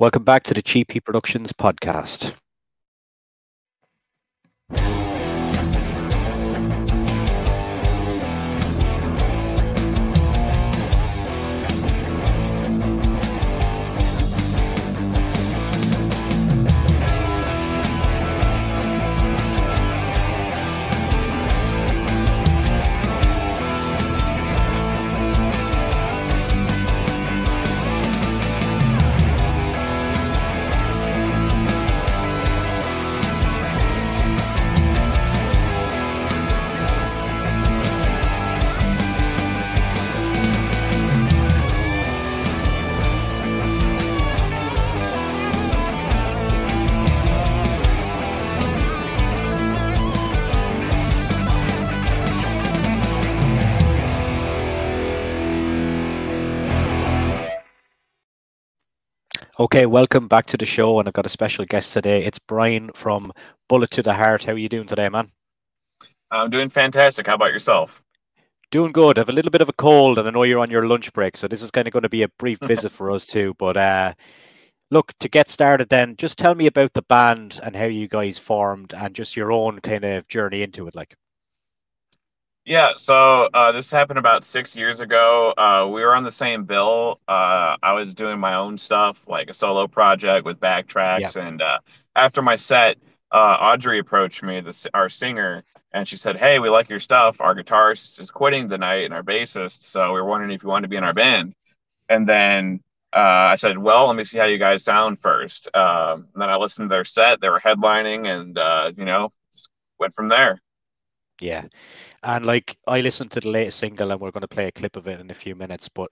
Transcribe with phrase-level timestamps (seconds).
[0.00, 2.32] Welcome back to the Cheap Heat Productions podcast.
[59.60, 62.24] Okay, welcome back to the show, and I've got a special guest today.
[62.24, 63.32] It's Brian from
[63.68, 64.44] Bullet to the Heart.
[64.44, 65.32] How are you doing today, man?
[66.30, 67.26] I'm doing fantastic.
[67.26, 68.00] How about yourself?
[68.70, 69.18] Doing good.
[69.18, 71.12] I have a little bit of a cold, and I know you're on your lunch
[71.12, 73.52] break, so this is kind of going to be a brief visit for us too.
[73.58, 74.14] But uh,
[74.92, 78.38] look, to get started, then just tell me about the band and how you guys
[78.38, 81.16] formed, and just your own kind of journey into it, like.
[82.68, 85.54] Yeah, so uh, this happened about six years ago.
[85.56, 87.18] Uh, we were on the same bill.
[87.26, 91.34] Uh, I was doing my own stuff, like a solo project with backtracks.
[91.34, 91.46] Yeah.
[91.46, 91.78] And uh,
[92.14, 92.98] after my set,
[93.32, 97.40] uh, Audrey approached me, the, our singer, and she said, Hey, we like your stuff.
[97.40, 99.84] Our guitarist is quitting tonight and our bassist.
[99.84, 101.54] So we are wondering if you want to be in our band.
[102.10, 102.80] And then
[103.14, 105.74] uh, I said, Well, let me see how you guys sound first.
[105.74, 107.40] Um, and then I listened to their set.
[107.40, 109.30] They were headlining and, you know,
[109.98, 110.60] went from there.
[111.40, 111.64] Yeah.
[112.22, 114.96] And like I listened to the latest single, and we're going to play a clip
[114.96, 115.88] of it in a few minutes.
[115.88, 116.10] But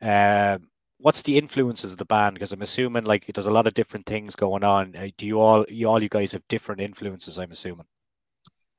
[0.00, 2.34] um, what's the influences of the band?
[2.34, 4.96] Because I'm assuming like there's a lot of different things going on.
[4.96, 7.38] Uh, do you all, you all, you guys have different influences?
[7.38, 7.86] I'm assuming.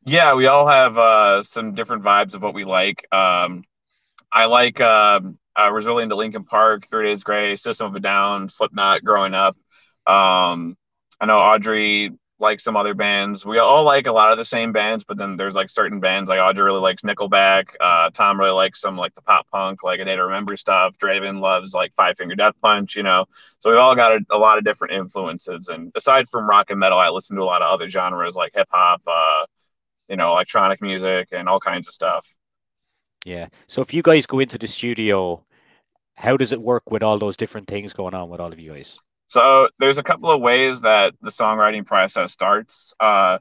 [0.06, 3.08] Yeah, we all have uh, some different vibes of what we like.
[3.12, 3.64] Um,
[4.32, 4.80] I like.
[4.82, 9.04] Um, I was really into Linkin Park, Three Days Grace, System of a Down, Slipknot
[9.04, 9.56] growing up.
[10.06, 10.78] Um,
[11.20, 13.46] I know Audrey like some other bands.
[13.46, 16.30] We all like a lot of the same bands, but then there's like certain bands
[16.30, 17.70] like Audrey really likes Nickelback.
[17.80, 20.98] Uh, Tom really likes some like the pop punk, like A Day to Remember stuff.
[20.98, 23.26] Draven loves like Five Finger Death Punch, you know.
[23.60, 25.70] So we've all got a, a, lot of different influences.
[25.70, 28.54] And aside from rock and metal, I listen to a lot of other genres like
[28.54, 29.46] hip hop, uh,
[30.10, 32.28] you know, electronic music, and all kinds of stuff.
[33.26, 33.48] Yeah.
[33.68, 35.44] So if you guys go into the studio,
[36.16, 38.74] how does it work with all those different things going on with all of you
[38.74, 38.98] guys?
[39.28, 42.94] So there's a couple of ways that the songwriting process starts.
[43.00, 43.40] Uh,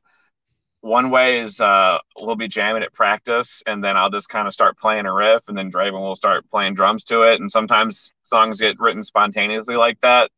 [0.80, 4.52] one way is uh, we'll be jamming at practice, and then I'll just kind of
[4.52, 7.40] start playing a riff, and then Draven will start playing drums to it.
[7.40, 10.30] And sometimes songs get written spontaneously like that.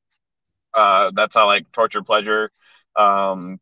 [0.72, 2.50] Uh, that's how like Torture Pleasure
[2.96, 3.60] um,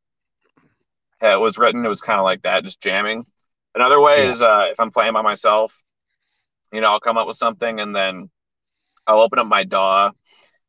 [1.22, 1.84] it was written.
[1.84, 3.26] It was kind of like that, just jamming.
[3.74, 4.30] Another way yeah.
[4.30, 5.82] is uh, if I'm playing by myself,
[6.72, 8.30] you know, I'll come up with something, and then
[9.06, 10.10] I'll open up my DAW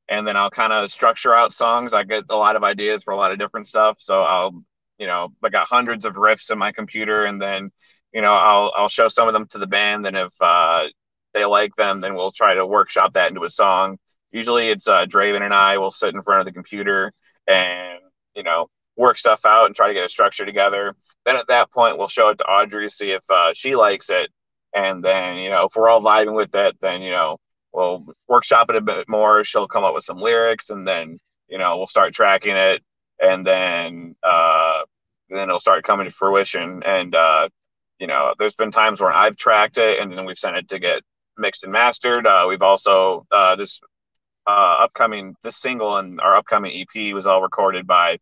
[0.09, 1.93] and then I'll kind of structure out songs.
[1.93, 3.97] I get a lot of ideas for a lot of different stuff.
[3.99, 4.63] So I'll,
[4.97, 7.71] you know, I got hundreds of riffs in my computer, and then,
[8.13, 10.88] you know, I'll I'll show some of them to the band, and if uh,
[11.33, 13.97] they like them, then we'll try to workshop that into a song.
[14.31, 17.11] Usually, it's uh, Draven and I will sit in front of the computer
[17.47, 17.99] and
[18.35, 18.67] you know
[18.97, 20.95] work stuff out and try to get a structure together.
[21.25, 24.29] Then at that point, we'll show it to Audrey, see if uh, she likes it,
[24.73, 27.38] and then you know if we're all vibing with it, then you know
[27.75, 29.44] we'll workshop it a bit more.
[29.44, 32.81] She'll come up with some lyrics, and then you know we'll start tracking it,
[33.22, 34.81] and then uh,
[35.30, 36.81] then it'll start coming to fruition.
[36.84, 37.50] And uh,
[38.00, 40.80] you know, there's been times where I've tracked it, and then we've sent it to
[40.80, 41.03] get
[41.38, 42.25] mixed and mastered.
[42.25, 43.81] Uh, we've also uh, this
[44.47, 48.19] uh, upcoming this single and our upcoming EP was all recorded by.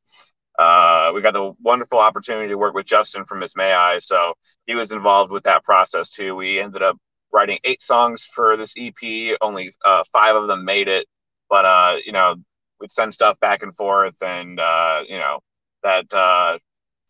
[0.57, 4.33] Uh, we got the wonderful opportunity to work with Justin from Miss May I, so
[4.67, 6.35] he was involved with that process too.
[6.35, 6.97] We ended up
[7.33, 9.37] writing eight songs for this EP.
[9.41, 11.07] Only uh, five of them made it,
[11.49, 12.35] but uh, you know,
[12.79, 15.39] we'd send stuff back and forth, and uh, you know,
[15.81, 16.57] that uh,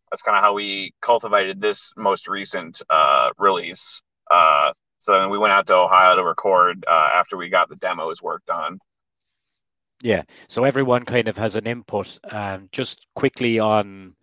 [0.10, 4.02] that's kind of how we cultivated this most recent uh, release.
[4.32, 8.22] Uh, so then we went out to Ohio to record after we got the demos
[8.22, 8.80] worked on.
[10.02, 12.20] Yeah, so everyone kind of has an input.
[12.30, 14.16] And just quickly on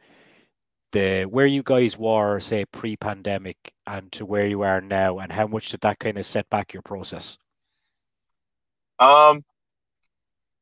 [0.93, 3.57] the where you guys were say pre-pandemic
[3.87, 6.73] and to where you are now and how much did that kind of set back
[6.73, 7.39] your process?
[8.99, 9.45] Um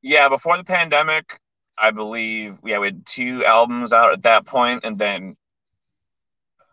[0.02, 1.40] yeah before the pandemic
[1.76, 5.36] i believe yeah, we had two albums out at that point and then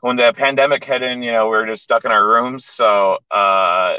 [0.02, 2.66] when the pandemic hit in you know we were just stuck in our rooms.
[2.66, 3.98] So uh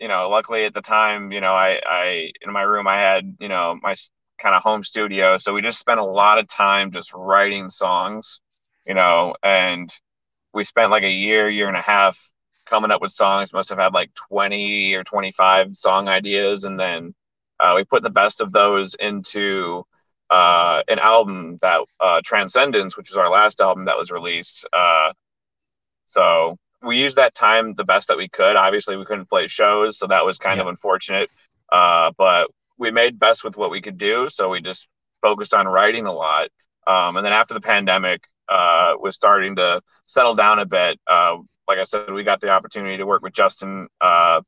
[0.00, 3.36] you know luckily at the time you know i i in my room i had
[3.38, 3.94] you know my
[4.42, 5.38] kind of home studio.
[5.38, 8.40] So we just spent a lot of time just writing songs,
[8.86, 9.92] you know, and
[10.52, 12.32] we spent like a year, year and a half
[12.66, 13.52] coming up with songs.
[13.52, 16.64] Must have had like 20 or 25 song ideas.
[16.64, 17.14] And then
[17.60, 19.84] uh, we put the best of those into
[20.30, 24.66] uh, an album that uh, Transcendence, which was our last album that was released.
[24.72, 25.12] Uh,
[26.04, 28.56] so we used that time the best that we could.
[28.56, 30.62] Obviously, we couldn't play shows, so that was kind yeah.
[30.62, 31.30] of unfortunate.
[31.70, 34.88] Uh, but we made best with what we could do, so we just
[35.20, 36.48] focused on writing a lot.
[36.86, 41.36] Um, and then after the pandemic uh, was starting to settle down a bit, uh,
[41.68, 44.42] like I said, we got the opportunity to work with Justin uh,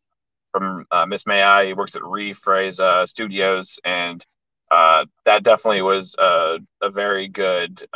[0.53, 1.67] from uh, Miss May I.
[1.67, 4.25] He works at Rephrase uh, Studios, and
[4.71, 7.87] that definitely was a, a very good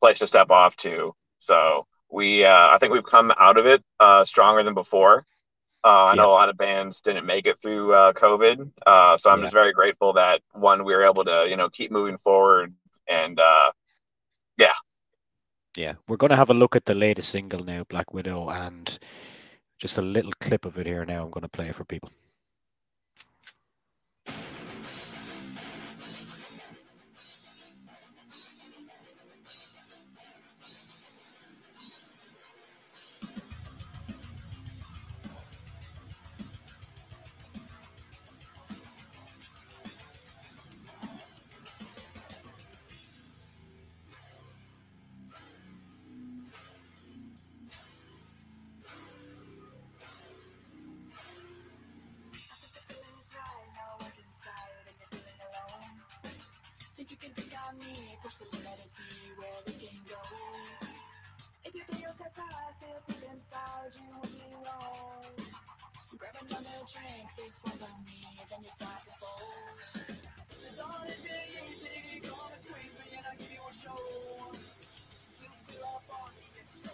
[0.00, 1.14] place to step off to.
[1.38, 5.26] So we uh, I think we've come out of it uh, stronger than before.
[5.84, 6.22] Uh, I yeah.
[6.22, 9.44] know a lot of bands didn't make it through uh, COVID, uh, so I'm yeah.
[9.44, 12.74] just very grateful that one we were able to you know keep moving forward
[13.08, 13.70] and uh, yeah.
[15.76, 18.98] Yeah, we're going to have a look at the latest single now, Black Widow, and
[19.78, 21.24] just a little clip of it here now.
[21.24, 22.10] I'm going to play for people.
[58.26, 59.04] Push the limit and see
[59.38, 60.02] where this.
[61.64, 65.30] If you feel that's how I feel deep inside, you will be wrong.
[66.18, 68.18] Grab another drink, this one's on me,
[68.50, 70.10] then you start to fold.
[70.58, 70.74] And
[72.58, 72.96] squeeze
[73.30, 73.94] I give you a show.
[73.94, 76.90] To feel up on me, it's so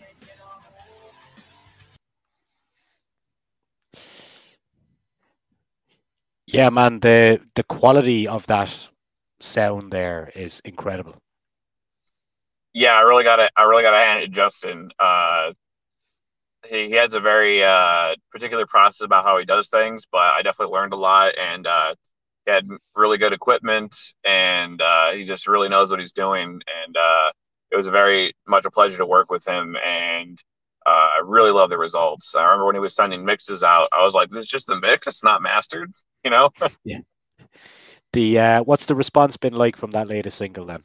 [0.00, 1.12] get a hold.
[6.46, 8.88] Yeah, man, the the quality of that
[9.40, 11.16] sound there is incredible.
[12.72, 14.90] Yeah, I really got to I really got to hand it to Justin.
[14.98, 15.52] Uh,
[16.68, 20.42] he, he has a very uh, particular process about how he does things, but I
[20.42, 21.94] definitely learned a lot, and uh,
[22.44, 26.96] he had really good equipment, and uh, he just really knows what he's doing, and
[26.96, 27.30] uh,
[27.70, 30.42] it was very much a pleasure to work with him, and
[30.86, 32.34] uh, I really love the results.
[32.34, 34.80] I remember when he was sending mixes out, I was like, "This is just the
[34.80, 35.92] mix; it's not mastered,"
[36.24, 36.50] you know?
[36.84, 36.98] yeah.
[38.12, 40.82] The uh, what's the response been like from that latest single then?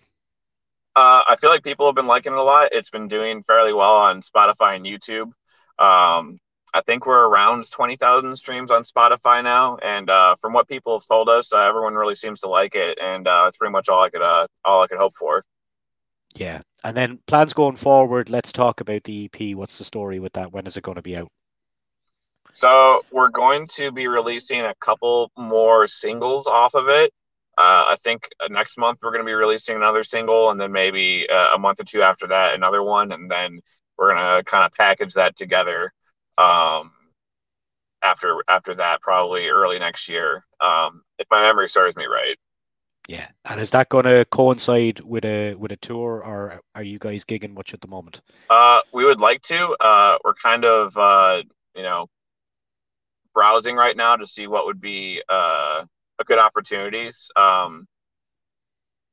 [0.96, 2.70] Uh, I feel like people have been liking it a lot.
[2.72, 5.32] It's been doing fairly well on Spotify and YouTube.
[5.80, 6.40] Um,
[6.74, 10.98] I think we're around twenty thousand streams on Spotify now, and uh, from what people
[11.00, 13.90] have told us, uh, everyone really seems to like it, and uh, that's pretty much
[13.90, 15.44] all I could uh, all I could hope for.
[16.36, 18.30] Yeah, and then plans going forward.
[18.30, 19.56] Let's talk about the EP.
[19.56, 20.52] What's the story with that?
[20.52, 21.30] When is it going to be out?
[22.54, 27.12] So we're going to be releasing a couple more singles off of it.
[27.58, 31.28] Uh, I think next month we're going to be releasing another single, and then maybe
[31.30, 33.60] uh, a month or two after that another one, and then
[33.98, 35.92] we're going to kind of package that together.
[36.38, 36.92] Um,
[38.04, 42.38] after after that, probably early next year, um, if my memory serves me right.
[43.08, 47.00] Yeah, and is that going to coincide with a with a tour, or are you
[47.00, 48.22] guys gigging much at the moment?
[48.50, 49.76] Uh, we would like to.
[49.80, 51.44] Uh, we're kind of uh,
[51.76, 52.08] you know
[53.34, 55.86] browsing right now to see what would be uh,
[56.20, 57.30] a good opportunities.
[57.36, 57.88] Um,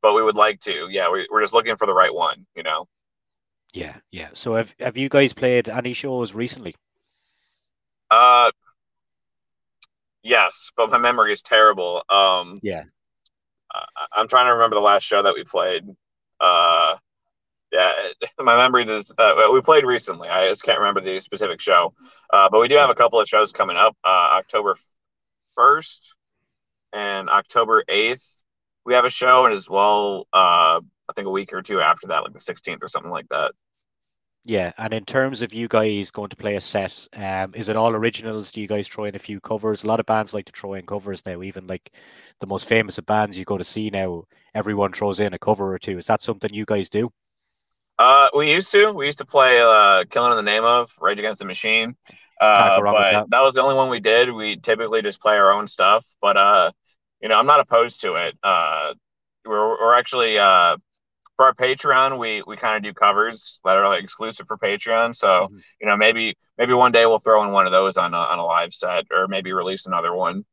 [0.02, 0.88] but we would like to.
[0.90, 2.46] Yeah, we, we're just looking for the right one.
[2.54, 2.86] You know.
[3.72, 4.28] Yeah, yeah.
[4.32, 6.74] So have have you guys played any shows recently?
[8.10, 8.50] Uh,
[10.22, 12.02] yes, but my memory is terrible.
[12.08, 12.84] Um, yeah.
[13.72, 15.84] I, I'm trying to remember the last show that we played.
[16.40, 16.96] Uh,
[18.44, 19.12] my memory does.
[19.16, 20.28] Uh, we played recently.
[20.28, 21.92] I just can't remember the specific show,
[22.32, 23.97] uh, but we do have a couple of shows coming up.
[24.04, 24.76] Uh, October
[25.54, 26.16] first
[26.92, 28.37] and October eighth,
[28.85, 32.06] we have a show, and as well, uh, I think a week or two after
[32.09, 33.52] that, like the sixteenth or something like that.
[34.42, 37.76] Yeah, and in terms of you guys going to play a set, um, is it
[37.76, 38.50] all originals?
[38.50, 39.85] Do you guys throw in a few covers?
[39.85, 41.42] A lot of bands like to throw in covers now.
[41.42, 41.92] Even like
[42.40, 45.75] the most famous of bands you go to see now, everyone throws in a cover
[45.75, 45.99] or two.
[45.99, 47.12] Is that something you guys do?
[48.00, 48.92] Uh, we used to.
[48.92, 51.95] We used to play uh, "Killing in the Name of" Rage Against the Machine.
[52.40, 53.28] Uh, but that.
[53.28, 53.40] that.
[53.42, 54.33] was the only one we did.
[54.33, 56.07] We typically just play our own stuff.
[56.23, 56.73] But uh,
[57.21, 58.38] you know, I'm not opposed to it.
[58.42, 58.95] Uh,
[59.45, 60.78] we're we're actually uh,
[61.37, 65.14] for our Patreon, we we kind of do covers that are like exclusive for Patreon.
[65.14, 65.57] So mm-hmm.
[65.80, 68.38] you know, maybe maybe one day we'll throw in one of those on a, on
[68.38, 70.45] a live set, or maybe release another one.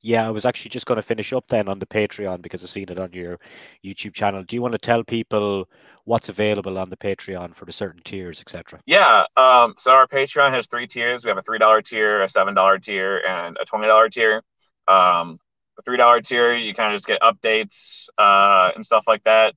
[0.00, 2.70] Yeah, I was actually just going to finish up then on the Patreon because I've
[2.70, 3.38] seen it on your
[3.84, 4.44] YouTube channel.
[4.44, 5.68] Do you want to tell people
[6.04, 8.80] what's available on the Patreon for the certain tiers, etc.?
[8.86, 9.24] Yeah.
[9.36, 11.24] Um, so our Patreon has three tiers.
[11.24, 14.42] We have a three dollar tier, a seven dollar tier, and a twenty dollar tier.
[14.86, 15.38] Um,
[15.76, 19.54] the three dollar tier, you kind of just get updates uh, and stuff like that.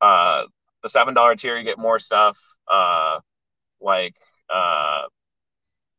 [0.00, 0.44] Uh,
[0.82, 3.20] the seven dollar tier, you get more stuff uh,
[3.80, 4.14] like
[4.48, 5.02] uh,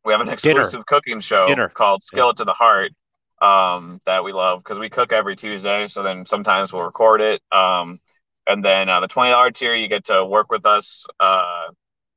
[0.04, 0.84] we have an exclusive Dinner.
[0.88, 1.70] cooking show Dinner.
[1.70, 2.42] called Skillet yeah.
[2.42, 2.92] to the Heart
[3.44, 5.88] um, that we love because we cook every Tuesday.
[5.88, 7.42] So then sometimes we'll record it.
[7.52, 8.00] Um,
[8.48, 11.06] and then uh, the twenty dollar tier, you get to work with us.
[11.20, 11.68] Uh,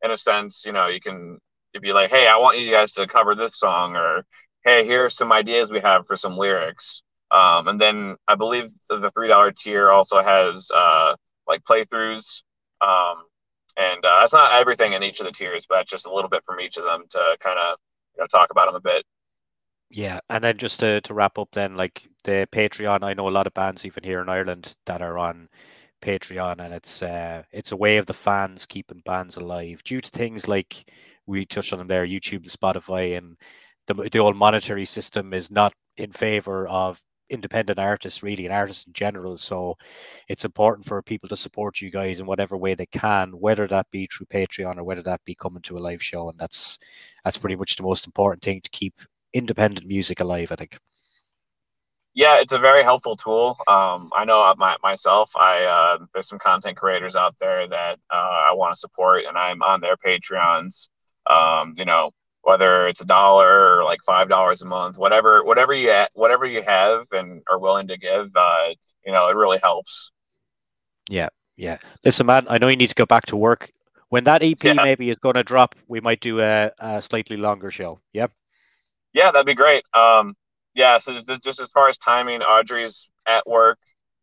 [0.04, 1.38] in a sense, you know, you can
[1.74, 4.24] if you like, hey, I want you guys to cover this song, or
[4.64, 7.02] hey, here are some ideas we have for some lyrics.
[7.30, 11.16] Um, and then I believe the three dollar tier also has uh,
[11.48, 12.42] like playthroughs.
[12.80, 13.24] Um,
[13.76, 16.44] and uh, that's not everything in each of the tiers, but just a little bit
[16.44, 17.78] from each of them to kind of
[18.16, 19.04] you know talk about them a bit.
[19.90, 23.30] Yeah, and then just to, to wrap up, then like the Patreon, I know a
[23.30, 25.48] lot of bands even here in Ireland that are on
[26.02, 30.10] Patreon, and it's uh, it's a way of the fans keeping bands alive due to
[30.10, 30.90] things like
[31.26, 33.36] we touched on them there, YouTube and Spotify, and
[33.86, 37.00] the the old monetary system is not in favor of
[37.30, 39.36] independent artists really and artists in general.
[39.38, 39.76] So
[40.28, 43.86] it's important for people to support you guys in whatever way they can whether that
[43.90, 46.28] be through patreon or whether that be coming to a live show.
[46.30, 46.78] And that's
[47.24, 48.94] that's pretty much the most important thing to keep
[49.32, 50.78] independent music alive i think
[52.14, 56.38] yeah it's a very helpful tool um, i know my, myself i uh, there's some
[56.38, 60.88] content creators out there that uh, i want to support and i'm on their patreons
[61.28, 62.10] um, you know
[62.46, 66.62] whether it's a dollar or like five dollars a month, whatever, whatever you whatever you
[66.62, 68.68] have and are willing to give, uh,
[69.04, 70.12] you know, it really helps.
[71.10, 71.78] Yeah, yeah.
[72.04, 73.72] Listen, man, I know you need to go back to work.
[74.10, 74.74] When that EP yeah.
[74.74, 78.00] maybe is going to drop, we might do a, a, slightly longer show.
[78.12, 78.28] Yeah.
[79.16, 79.82] Yeah, that'd be great.
[79.94, 80.34] Um,
[80.74, 80.98] yeah.
[80.98, 83.78] So just as far as timing, Audrey's at work.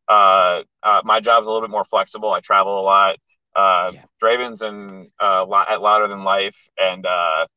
[0.07, 2.31] Uh, uh, my job's a little bit more flexible.
[2.31, 3.17] I travel a lot.
[3.55, 4.03] Uh, yeah.
[4.19, 7.47] Draven's in uh, at Louder Than Life, and uh,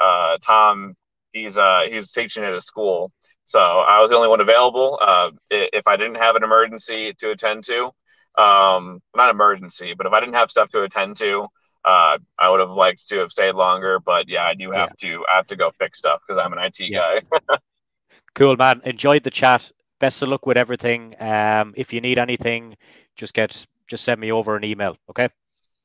[0.00, 0.94] uh, Tom,
[1.32, 3.10] he's uh, he's teaching at a school,
[3.44, 4.98] so I was the only one available.
[5.00, 7.86] Uh, if I didn't have an emergency to attend to,
[8.36, 11.46] um, not emergency, but if I didn't have stuff to attend to,
[11.86, 14.00] uh, I would have liked to have stayed longer.
[14.00, 15.10] But yeah, I do have yeah.
[15.10, 15.24] to.
[15.32, 17.20] I have to go fix stuff because I'm an IT yeah.
[17.30, 17.58] guy.
[18.34, 18.82] cool, man.
[18.84, 19.70] Enjoyed the chat.
[20.00, 21.14] Best of luck with everything.
[21.20, 22.76] Um, if you need anything,
[23.16, 24.98] just get just send me over an email.
[25.08, 25.28] Okay.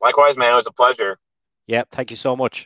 [0.01, 0.51] Likewise, man.
[0.51, 1.19] It was a pleasure.
[1.67, 1.83] Yeah.
[1.91, 2.59] Thank you so much.